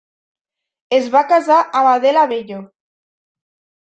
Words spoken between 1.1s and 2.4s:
va casar amb Adela